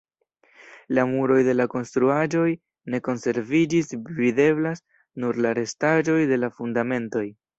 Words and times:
La 0.97 1.01
muroj 1.09 1.35
de 1.47 1.65
konstruaĵoj 1.73 2.47
ne 2.95 3.01
konserviĝis; 3.09 3.93
videblas 4.21 4.83
nur 5.25 5.39
la 5.47 5.53
restaĵoj 5.63 6.19
de 6.35 6.43
la 6.45 6.53
fundamentoj. 6.57 7.25